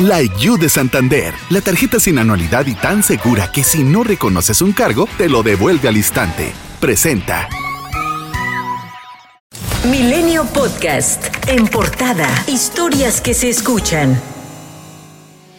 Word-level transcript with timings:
Like 0.00 0.36
You 0.38 0.56
de 0.56 0.68
Santander, 0.68 1.34
la 1.50 1.60
tarjeta 1.60 1.98
sin 1.98 2.20
anualidad 2.20 2.64
y 2.66 2.76
tan 2.76 3.02
segura 3.02 3.50
que 3.50 3.64
si 3.64 3.82
no 3.82 4.04
reconoces 4.04 4.62
un 4.62 4.70
cargo, 4.70 5.08
te 5.18 5.28
lo 5.28 5.42
devuelve 5.42 5.88
al 5.88 5.96
instante. 5.96 6.52
Presenta. 6.78 7.48
Milenio 9.90 10.44
Podcast. 10.44 11.26
En 11.48 11.66
portada. 11.66 12.28
Historias 12.46 13.20
que 13.20 13.34
se 13.34 13.48
escuchan. 13.48 14.20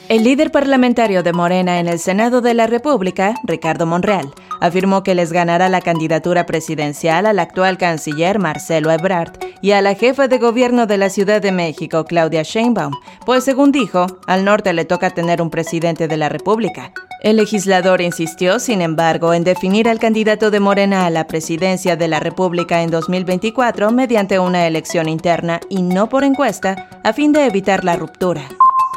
El 0.07 0.23
líder 0.23 0.51
parlamentario 0.51 1.21
de 1.21 1.33
Morena 1.33 1.81
en 1.81 1.89
el 1.89 1.99
Senado 1.99 2.39
de 2.39 2.53
la 2.53 2.65
República, 2.65 3.35
Ricardo 3.43 3.85
Monreal, 3.85 4.33
afirmó 4.59 5.03
que 5.03 5.15
les 5.15 5.31
ganará 5.31 5.69
la 5.69 5.81
candidatura 5.81 6.45
presidencial 6.45 7.25
al 7.25 7.39
actual 7.39 7.77
canciller 7.77 8.39
Marcelo 8.39 8.91
Ebrard 8.91 9.33
y 9.61 9.71
a 9.71 9.81
la 9.81 9.95
jefa 9.95 10.27
de 10.27 10.37
gobierno 10.37 10.85
de 10.85 10.97
la 10.97 11.09
Ciudad 11.09 11.41
de 11.41 11.51
México, 11.51 12.05
Claudia 12.05 12.43
Sheinbaum, 12.43 12.93
pues 13.25 13.43
según 13.43 13.71
dijo, 13.71 14.07
al 14.27 14.45
norte 14.45 14.73
le 14.73 14.85
toca 14.85 15.09
tener 15.09 15.41
un 15.41 15.49
presidente 15.49 16.07
de 16.07 16.17
la 16.17 16.29
República. 16.29 16.91
El 17.21 17.35
legislador 17.35 17.99
insistió, 17.99 18.59
sin 18.59 18.81
embargo, 18.81 19.33
en 19.33 19.43
definir 19.43 19.89
al 19.89 19.99
candidato 19.99 20.51
de 20.51 20.61
Morena 20.61 21.05
a 21.05 21.09
la 21.09 21.27
presidencia 21.27 21.97
de 21.97 22.07
la 22.07 22.21
República 22.21 22.81
en 22.81 22.91
2024 22.91 23.91
mediante 23.91 24.39
una 24.39 24.65
elección 24.65 25.09
interna 25.09 25.59
y 25.69 25.81
no 25.81 26.07
por 26.07 26.23
encuesta, 26.23 26.87
a 27.03 27.11
fin 27.11 27.33
de 27.33 27.45
evitar 27.45 27.83
la 27.83 27.97
ruptura. 27.97 28.43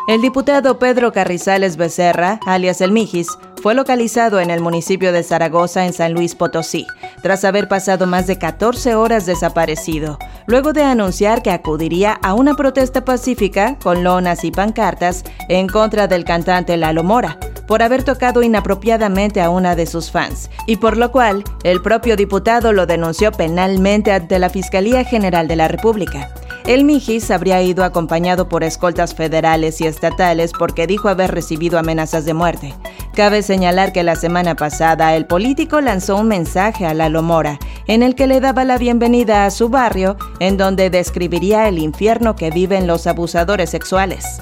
El 0.09 0.21
diputado 0.21 0.79
Pedro 0.79 1.13
Carrizales 1.13 1.77
Becerra, 1.77 2.41
alias 2.47 2.81
El 2.81 2.91
Mijis, 2.93 3.29
fue 3.63 3.75
localizado 3.75 4.41
en 4.41 4.51
el 4.51 4.61
municipio 4.61 5.13
de 5.13 5.23
Zaragoza, 5.23 5.87
en 5.87 5.93
San 5.93 6.13
Luis 6.15 6.35
Potosí, 6.35 6.85
tras 7.23 7.45
haber 7.45 7.69
pasado 7.69 8.09
más 8.09 8.27
de 8.27 8.37
14 8.37 8.97
horas 8.97 9.25
desaparecido, 9.25 10.19
luego 10.47 10.73
de 10.73 10.83
anunciar 10.83 11.43
que 11.43 11.53
acudiría 11.53 12.19
a 12.23 12.35
una 12.35 12.55
protesta 12.55 13.05
pacífica 13.05 13.79
con 13.81 14.03
lonas 14.03 14.43
y 14.43 14.51
pancartas 14.51 15.23
en 15.49 15.69
contra 15.69 16.09
del 16.09 16.25
cantante 16.25 16.77
Lalo 16.77 17.05
Mora 17.05 17.39
por 17.69 17.85
haber 17.85 18.03
tocado 18.03 18.43
inapropiadamente 18.43 19.41
a 19.41 19.49
una 19.49 19.77
de 19.77 19.87
sus 19.87 20.11
fans, 20.11 20.51
y 20.67 20.77
por 20.77 20.97
lo 20.97 21.13
cual 21.13 21.45
el 21.63 21.81
propio 21.81 22.17
diputado 22.17 22.73
lo 22.73 22.87
denunció 22.87 23.31
penalmente 23.31 24.13
ante 24.13 24.41
la 24.41 24.51
Fiscalía 24.51 25.05
General 25.05 25.47
de 25.47 25.57
la 25.57 25.69
República. 25.69 26.35
El 26.67 26.85
Mijis 26.85 27.31
habría 27.31 27.61
ido 27.63 27.83
acompañado 27.83 28.49
por 28.49 28.63
escoltas 28.63 29.15
federales 29.15 29.81
y 29.81 29.87
estatales 29.87 30.53
porque 30.57 30.87
dijo 30.87 31.09
haber 31.09 31.33
recibido 31.33 31.79
amenazas 31.79 32.25
de 32.25 32.35
muerte. 32.35 32.75
Cabe 33.15 33.43
señalar 33.43 33.93
que 33.93 34.03
la 34.03 34.17
semana 34.17 34.55
pasada 34.55 35.15
el 35.15 35.27
político 35.27 35.83
lanzó 35.83 36.17
un 36.17 36.29
mensaje 36.29 36.87
a 36.87 36.95
Lalo 36.95 37.23
Mora 37.23 37.59
en 37.87 38.03
el 38.03 38.15
que 38.15 38.27
le 38.27 38.41
daba 38.41 38.65
la 38.65 38.79
bienvenida 38.79 39.45
a 39.45 39.51
su 39.51 39.69
barrio, 39.69 40.17
en 40.41 40.57
donde 40.57 40.89
describiría 40.89 41.69
el 41.69 41.79
infierno 41.79 42.37
que 42.37 42.51
viven 42.51 42.87
los 42.87 43.07
abusadores 43.07 43.69
sexuales. 43.69 44.41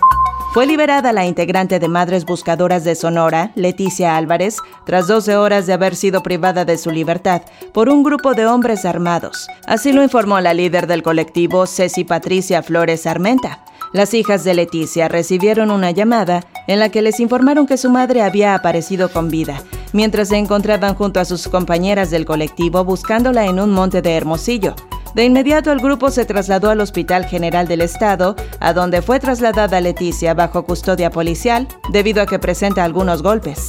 Fue 0.52 0.66
liberada 0.66 1.12
la 1.12 1.26
integrante 1.26 1.78
de 1.78 1.88
Madres 1.88 2.24
Buscadoras 2.24 2.84
de 2.84 2.94
Sonora, 2.94 3.52
Leticia 3.54 4.16
Álvarez, 4.16 4.58
tras 4.84 5.06
12 5.06 5.36
horas 5.36 5.66
de 5.66 5.72
haber 5.72 5.96
sido 5.96 6.22
privada 6.22 6.64
de 6.64 6.76
su 6.76 6.90
libertad 6.90 7.42
por 7.72 7.88
un 7.88 8.02
grupo 8.02 8.34
de 8.34 8.46
hombres 8.46 8.84
armados. 8.84 9.48
Así 9.66 9.92
lo 9.92 10.02
informó 10.02 10.40
la 10.40 10.54
líder 10.54 10.86
del 10.86 11.02
colectivo, 11.02 11.66
Ceci 11.66 12.04
Patricia 12.04 12.62
Flores 12.62 13.06
Armenta. 13.06 13.64
Las 13.92 14.14
hijas 14.14 14.44
de 14.44 14.54
Leticia 14.54 15.08
recibieron 15.08 15.72
una 15.72 15.90
llamada 15.90 16.44
en 16.66 16.78
la 16.78 16.88
que 16.88 17.02
les 17.02 17.20
informaron 17.20 17.66
que 17.66 17.76
su 17.76 17.90
madre 17.90 18.22
había 18.22 18.54
aparecido 18.54 19.10
con 19.10 19.28
vida, 19.28 19.62
mientras 19.92 20.28
se 20.28 20.36
encontraban 20.36 20.94
junto 20.94 21.20
a 21.20 21.24
sus 21.24 21.48
compañeras 21.48 22.10
del 22.10 22.24
colectivo 22.24 22.84
buscándola 22.84 23.46
en 23.46 23.60
un 23.60 23.70
monte 23.70 24.02
de 24.02 24.16
Hermosillo. 24.16 24.74
De 25.14 25.24
inmediato 25.24 25.72
el 25.72 25.80
grupo 25.80 26.10
se 26.10 26.24
trasladó 26.24 26.70
al 26.70 26.80
Hospital 26.80 27.24
General 27.24 27.66
del 27.66 27.80
Estado, 27.80 28.36
a 28.60 28.72
donde 28.72 29.02
fue 29.02 29.18
trasladada 29.18 29.80
Leticia 29.80 30.34
bajo 30.34 30.64
custodia 30.64 31.10
policial 31.10 31.66
debido 31.90 32.22
a 32.22 32.26
que 32.26 32.38
presenta 32.38 32.84
algunos 32.84 33.22
golpes. 33.22 33.68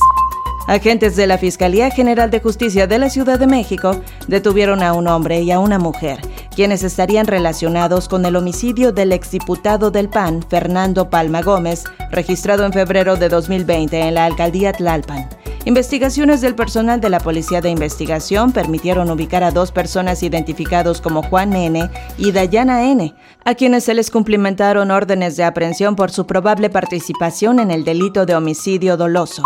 Agentes 0.68 1.16
de 1.16 1.26
la 1.26 1.40
Fiscalía 1.40 1.90
General 1.90 2.30
de 2.30 2.40
Justicia 2.40 2.86
de 2.86 3.00
la 3.00 3.10
Ciudad 3.10 3.40
de 3.40 3.48
México 3.48 4.00
detuvieron 4.28 4.84
a 4.84 4.94
un 4.94 5.08
hombre 5.08 5.42
y 5.42 5.52
a 5.52 5.60
una 5.60 5.80
mujer, 5.80 6.22
quienes 6.56 6.84
estarían 6.84 7.28
relacionados 7.28 8.08
con 8.08 8.26
el 8.26 8.36
homicidio 8.36 8.92
del 8.92 9.12
exdiputado 9.12 9.92
del 9.92 10.10
PAN, 10.10 10.44
Fernando 10.48 11.10
Palma 11.10 11.42
Gómez, 11.42 11.84
registrado 12.12 12.66
en 12.66 12.74
febrero 12.74 13.16
de 13.16 13.30
2020 13.30 14.00
en 14.00 14.16
la 14.16 14.26
alcaldía 14.26 14.74
Tlalpan. 14.74 15.30
Investigaciones 15.64 16.42
del 16.42 16.56
personal 16.56 17.02
de 17.02 17.10
la 17.12 17.20
Policía 17.20 17.62
de 17.62 17.70
Investigación 17.70 18.52
permitieron 18.52 19.12
ubicar 19.12 19.44
a 19.44 19.52
dos 19.52 19.72
personas 19.72 20.24
identificados 20.24 21.02
como 21.02 21.22
Juan 21.22 21.54
N. 21.54 21.88
y 22.18 22.32
Dayana 22.32 22.90
N., 22.90 23.14
a 23.46 23.56
quienes 23.56 23.84
se 23.84 23.94
les 23.94 24.10
cumplimentaron 24.10 24.90
órdenes 24.90 25.38
de 25.38 25.44
aprehensión 25.44 25.96
por 25.96 26.10
su 26.10 26.26
probable 26.26 26.72
participación 26.72 27.60
en 27.60 27.70
el 27.70 27.84
delito 27.84 28.26
de 28.26 28.36
homicidio 28.36 28.98
doloso. 28.98 29.44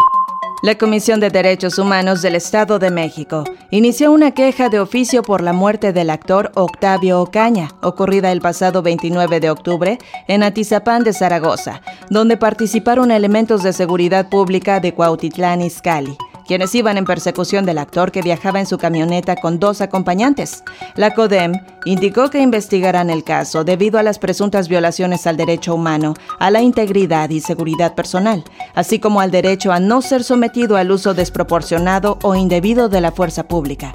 La 0.64 0.76
Comisión 0.76 1.20
de 1.20 1.30
Derechos 1.30 1.78
Humanos 1.78 2.22
del 2.22 2.36
Estado 2.36 2.80
de 2.80 2.90
México 2.90 3.44
inició 3.72 4.12
una 4.12 4.32
queja 4.32 4.70
de 4.70 4.80
oficio 4.80 5.22
por 5.22 5.42
la 5.42 5.54
muerte 5.54 5.94
del 5.94 6.10
actor 6.10 6.52
Octavio 6.56 7.22
Ocaña, 7.22 7.70
ocurrida 7.82 8.32
el 8.32 8.42
pasado 8.42 8.82
29 8.82 9.40
de 9.40 9.50
octubre 9.50 10.00
en 10.28 10.44
Atizapán 10.44 11.04
de 11.04 11.14
Zaragoza, 11.14 11.82
donde 12.10 12.38
participaron 12.38 13.12
elementos 13.12 13.64
de 13.64 13.74
seguridad 13.74 14.30
pública 14.30 14.80
de 14.80 14.94
Cuautitlán 14.94 15.62
Izcalli 15.62 16.18
quienes 16.48 16.74
iban 16.76 16.98
en 16.98 17.06
persecución 17.06 17.66
del 17.66 17.78
actor 17.78 18.12
que 18.12 18.22
viajaba 18.22 18.60
en 18.60 18.66
su 18.66 18.78
camioneta 18.78 19.36
con 19.36 19.60
dos 19.60 19.82
acompañantes. 19.82 20.64
La 20.96 21.14
CODEM 21.14 21.54
indicó 21.86 22.30
que 22.30 22.42
investigarán 22.42 23.10
el 23.10 23.24
caso 23.24 23.64
debido 23.64 24.00
a 24.00 24.04
las 24.04 24.20
presuntas 24.20 24.68
violaciones 24.68 25.28
al 25.28 25.38
derecho 25.38 25.76
humano, 25.76 26.14
a 26.40 26.52
la 26.52 26.62
integridad 26.62 27.30
y 27.30 27.42
seguridad 27.42 27.96
personal, 27.96 28.44
así 28.74 29.00
como 29.00 29.22
al 29.22 29.32
derecho 29.32 29.72
a 29.72 29.80
no 29.80 30.02
ser 30.02 30.24
sometido 30.24 30.78
al 30.78 30.92
uso 30.92 31.14
desproporcionado 31.14 32.20
o 32.24 32.36
indebido 32.36 32.90
de 32.90 33.02
la 33.02 33.12
fuerza 33.12 33.48
pública. 33.48 33.94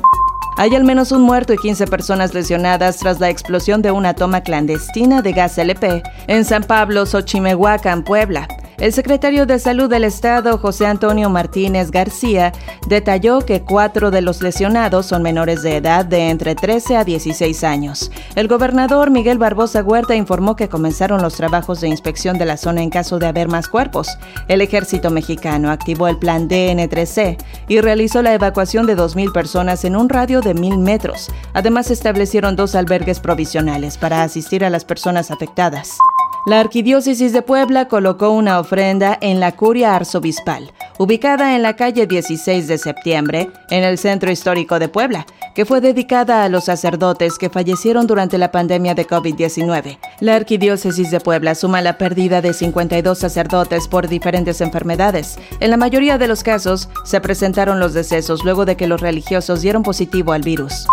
Hay 0.56 0.74
al 0.74 0.84
menos 0.84 1.10
un 1.10 1.22
muerto 1.22 1.54
y 1.54 1.56
15 1.56 1.86
personas 1.86 2.34
lesionadas 2.34 2.98
tras 2.98 3.18
la 3.18 3.30
explosión 3.30 3.80
de 3.80 3.92
una 3.92 4.14
toma 4.14 4.42
clandestina 4.42 5.22
de 5.22 5.32
gas 5.32 5.56
LP 5.56 6.02
en 6.26 6.44
San 6.44 6.64
Pablo, 6.64 7.06
Xochimehuacán, 7.06 8.02
Puebla. 8.02 8.46
El 8.80 8.94
secretario 8.94 9.44
de 9.44 9.58
Salud 9.58 9.90
del 9.90 10.04
Estado, 10.04 10.56
José 10.56 10.86
Antonio 10.86 11.28
Martínez 11.28 11.90
García, 11.90 12.52
detalló 12.88 13.40
que 13.40 13.60
cuatro 13.60 14.10
de 14.10 14.22
los 14.22 14.40
lesionados 14.40 15.04
son 15.04 15.22
menores 15.22 15.60
de 15.60 15.76
edad 15.76 16.06
de 16.06 16.30
entre 16.30 16.54
13 16.54 16.96
a 16.96 17.04
16 17.04 17.62
años. 17.62 18.10
El 18.36 18.48
gobernador 18.48 19.10
Miguel 19.10 19.36
Barbosa 19.36 19.82
Huerta 19.82 20.14
informó 20.14 20.56
que 20.56 20.70
comenzaron 20.70 21.20
los 21.20 21.34
trabajos 21.34 21.82
de 21.82 21.88
inspección 21.88 22.38
de 22.38 22.46
la 22.46 22.56
zona 22.56 22.82
en 22.82 22.88
caso 22.88 23.18
de 23.18 23.26
haber 23.26 23.48
más 23.48 23.68
cuerpos. 23.68 24.16
El 24.48 24.62
ejército 24.62 25.10
mexicano 25.10 25.70
activó 25.70 26.08
el 26.08 26.16
plan 26.16 26.48
DN3C 26.48 27.36
y 27.68 27.82
realizó 27.82 28.22
la 28.22 28.32
evacuación 28.32 28.86
de 28.86 28.96
2.000 28.96 29.30
personas 29.30 29.84
en 29.84 29.94
un 29.94 30.08
radio 30.08 30.40
de 30.40 30.54
1.000 30.54 30.78
metros. 30.78 31.30
Además, 31.52 31.90
establecieron 31.90 32.56
dos 32.56 32.74
albergues 32.74 33.20
provisionales 33.20 33.98
para 33.98 34.22
asistir 34.22 34.64
a 34.64 34.70
las 34.70 34.86
personas 34.86 35.30
afectadas. 35.30 35.98
La 36.46 36.58
Arquidiócesis 36.58 37.34
de 37.34 37.42
Puebla 37.42 37.86
colocó 37.86 38.30
una 38.30 38.60
ofrenda 38.60 39.16
en 39.20 39.40
la 39.40 39.52
curia 39.52 39.94
arzobispal, 39.94 40.72
ubicada 40.98 41.54
en 41.54 41.60
la 41.60 41.76
calle 41.76 42.06
16 42.06 42.66
de 42.66 42.78
septiembre, 42.78 43.50
en 43.68 43.84
el 43.84 43.98
centro 43.98 44.30
histórico 44.30 44.78
de 44.78 44.88
Puebla, 44.88 45.26
que 45.54 45.66
fue 45.66 45.82
dedicada 45.82 46.42
a 46.42 46.48
los 46.48 46.64
sacerdotes 46.64 47.36
que 47.36 47.50
fallecieron 47.50 48.06
durante 48.06 48.38
la 48.38 48.50
pandemia 48.50 48.94
de 48.94 49.06
COVID-19. 49.06 49.98
La 50.20 50.34
Arquidiócesis 50.34 51.10
de 51.10 51.20
Puebla 51.20 51.54
suma 51.54 51.82
la 51.82 51.98
pérdida 51.98 52.40
de 52.40 52.54
52 52.54 53.18
sacerdotes 53.18 53.86
por 53.86 54.08
diferentes 54.08 54.62
enfermedades. 54.62 55.38
En 55.60 55.70
la 55.70 55.76
mayoría 55.76 56.16
de 56.16 56.28
los 56.28 56.42
casos, 56.42 56.88
se 57.04 57.20
presentaron 57.20 57.80
los 57.80 57.92
decesos 57.92 58.44
luego 58.44 58.64
de 58.64 58.78
que 58.78 58.86
los 58.86 59.02
religiosos 59.02 59.60
dieron 59.60 59.82
positivo 59.82 60.32
al 60.32 60.40
virus. 60.40 60.86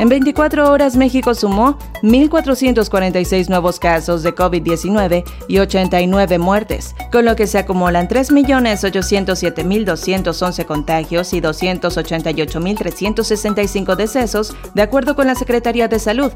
En 0.00 0.08
24 0.08 0.72
horas 0.72 0.96
México 0.96 1.34
sumó 1.34 1.78
1.446 2.02 3.50
nuevos 3.50 3.78
casos 3.78 4.22
de 4.22 4.34
COVID-19 4.34 5.24
y 5.46 5.58
89 5.58 6.38
muertes, 6.38 6.94
con 7.12 7.26
lo 7.26 7.36
que 7.36 7.46
se 7.46 7.58
acumulan 7.58 8.08
3.807.211 8.08 10.64
contagios 10.64 11.34
y 11.34 11.42
288.365 11.42 13.94
decesos, 13.94 14.56
de 14.72 14.80
acuerdo 14.80 15.14
con 15.14 15.26
la 15.26 15.34
Secretaría 15.34 15.86
de 15.86 15.98
Salud. 15.98 16.32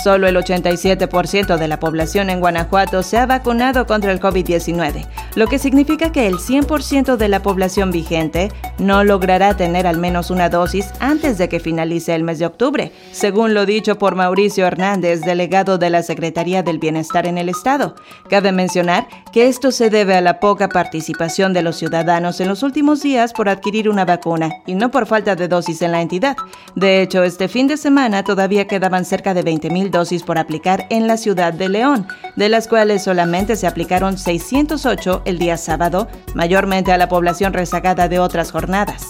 Solo 0.00 0.28
el 0.28 0.36
87% 0.36 1.56
de 1.56 1.66
la 1.66 1.80
población 1.80 2.30
en 2.30 2.38
Guanajuato 2.38 3.02
se 3.02 3.18
ha 3.18 3.26
vacunado 3.26 3.88
contra 3.88 4.12
el 4.12 4.20
COVID-19, 4.20 5.08
lo 5.34 5.48
que 5.48 5.58
significa 5.58 6.12
que 6.12 6.28
el 6.28 6.36
100% 6.36 7.16
de 7.16 7.28
la 7.28 7.42
población 7.42 7.90
vigente 7.90 8.52
no 8.78 9.02
logrará 9.02 9.56
tener 9.56 9.88
al 9.88 9.98
menos 9.98 10.30
una 10.30 10.50
dosis 10.50 10.86
antes 11.00 11.36
de 11.36 11.48
que 11.48 11.58
finalice 11.58 12.14
el 12.14 12.22
mes 12.22 12.38
de 12.38 12.46
octubre 12.46 12.92
según 13.12 13.54
lo 13.54 13.66
dicho 13.66 13.98
por 13.98 14.14
Mauricio 14.14 14.66
Hernández, 14.66 15.20
delegado 15.22 15.78
de 15.78 15.90
la 15.90 16.02
Secretaría 16.02 16.62
del 16.62 16.78
Bienestar 16.78 17.26
en 17.26 17.38
el 17.38 17.48
Estado. 17.48 17.94
Cabe 18.28 18.52
mencionar 18.52 19.08
que 19.32 19.48
esto 19.48 19.72
se 19.72 19.90
debe 19.90 20.14
a 20.14 20.20
la 20.20 20.40
poca 20.40 20.68
participación 20.68 21.52
de 21.52 21.62
los 21.62 21.76
ciudadanos 21.76 22.40
en 22.40 22.48
los 22.48 22.62
últimos 22.62 23.02
días 23.02 23.32
por 23.32 23.48
adquirir 23.48 23.88
una 23.88 24.04
vacuna 24.04 24.50
y 24.66 24.74
no 24.74 24.90
por 24.90 25.06
falta 25.06 25.36
de 25.36 25.48
dosis 25.48 25.82
en 25.82 25.92
la 25.92 26.02
entidad. 26.02 26.36
De 26.74 27.02
hecho, 27.02 27.22
este 27.22 27.48
fin 27.48 27.66
de 27.66 27.76
semana 27.76 28.24
todavía 28.24 28.66
quedaban 28.66 29.04
cerca 29.04 29.34
de 29.34 29.44
20.000 29.44 29.90
dosis 29.90 30.22
por 30.22 30.38
aplicar 30.38 30.86
en 30.90 31.06
la 31.06 31.16
ciudad 31.16 31.52
de 31.52 31.68
León, 31.68 32.06
de 32.36 32.48
las 32.48 32.68
cuales 32.68 33.04
solamente 33.04 33.56
se 33.56 33.66
aplicaron 33.66 34.18
608 34.18 35.22
el 35.24 35.38
día 35.38 35.56
sábado, 35.56 36.08
mayormente 36.34 36.92
a 36.92 36.98
la 36.98 37.08
población 37.08 37.52
rezagada 37.52 38.08
de 38.08 38.18
otras 38.18 38.52
jornadas. 38.52 39.06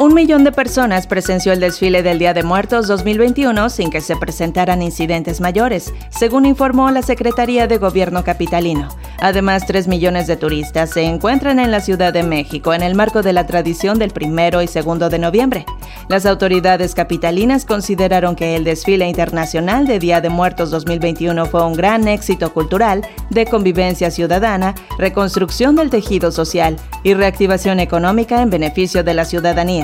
Un 0.00 0.12
millón 0.12 0.42
de 0.42 0.50
personas 0.50 1.06
presenció 1.06 1.52
el 1.52 1.60
desfile 1.60 2.02
del 2.02 2.18
Día 2.18 2.34
de 2.34 2.42
Muertos 2.42 2.88
2021 2.88 3.70
sin 3.70 3.90
que 3.90 4.00
se 4.00 4.16
presentaran 4.16 4.82
incidentes 4.82 5.40
mayores, 5.40 5.94
según 6.10 6.46
informó 6.46 6.90
la 6.90 7.02
Secretaría 7.02 7.68
de 7.68 7.78
Gobierno 7.78 8.24
capitalino. 8.24 8.88
Además, 9.20 9.64
tres 9.68 9.86
millones 9.86 10.26
de 10.26 10.36
turistas 10.36 10.90
se 10.90 11.04
encuentran 11.04 11.60
en 11.60 11.70
la 11.70 11.78
Ciudad 11.78 12.12
de 12.12 12.24
México 12.24 12.74
en 12.74 12.82
el 12.82 12.96
marco 12.96 13.22
de 13.22 13.32
la 13.32 13.46
tradición 13.46 14.00
del 14.00 14.10
primero 14.10 14.62
y 14.62 14.66
segundo 14.66 15.10
de 15.10 15.20
noviembre. 15.20 15.64
Las 16.08 16.26
autoridades 16.26 16.96
capitalinas 16.96 17.64
consideraron 17.64 18.34
que 18.34 18.56
el 18.56 18.64
desfile 18.64 19.06
internacional 19.06 19.86
de 19.86 20.00
Día 20.00 20.20
de 20.20 20.28
Muertos 20.28 20.72
2021 20.72 21.46
fue 21.46 21.64
un 21.64 21.74
gran 21.74 22.08
éxito 22.08 22.52
cultural, 22.52 23.06
de 23.30 23.46
convivencia 23.46 24.10
ciudadana, 24.10 24.74
reconstrucción 24.98 25.76
del 25.76 25.90
tejido 25.90 26.32
social 26.32 26.76
y 27.04 27.14
reactivación 27.14 27.78
económica 27.78 28.42
en 28.42 28.50
beneficio 28.50 29.04
de 29.04 29.14
la 29.14 29.24
ciudadanía. 29.24 29.83